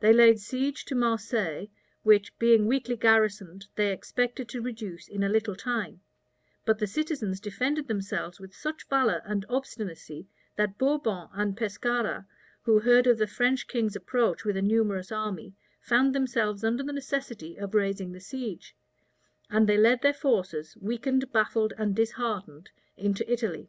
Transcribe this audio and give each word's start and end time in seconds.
They 0.00 0.14
laid 0.14 0.40
siege 0.40 0.86
to 0.86 0.94
Marseilles, 0.94 1.68
which, 2.02 2.38
being 2.38 2.64
weakly 2.66 2.96
garrisoned, 2.96 3.66
they 3.74 3.92
expected 3.92 4.48
to 4.48 4.62
reduce 4.62 5.06
in 5.06 5.22
a 5.22 5.28
little 5.28 5.54
time; 5.54 6.00
but 6.64 6.78
the 6.78 6.86
citizens 6.86 7.40
defended 7.40 7.86
themselves 7.86 8.40
with 8.40 8.54
such 8.54 8.88
valor 8.88 9.20
and 9.26 9.44
obstinacy, 9.50 10.28
that 10.56 10.78
Bourbon 10.78 11.28
and 11.34 11.58
Pescara, 11.58 12.26
who 12.62 12.78
heard 12.78 13.06
of 13.06 13.18
the 13.18 13.26
French 13.26 13.66
king's 13.68 13.94
approach 13.94 14.46
with 14.46 14.56
a 14.56 14.62
numerous 14.62 15.12
army, 15.12 15.52
found 15.82 16.14
themselves 16.14 16.64
under 16.64 16.82
the 16.82 16.94
necessity 16.94 17.58
of 17.58 17.74
raising 17.74 18.12
the 18.12 18.20
siege; 18.20 18.74
and 19.50 19.68
they 19.68 19.76
led 19.76 20.00
their 20.00 20.14
forces, 20.14 20.74
weakened, 20.80 21.30
baffled, 21.32 21.74
and 21.76 21.94
disheartened, 21.94 22.70
into 22.96 23.30
Italy. 23.30 23.68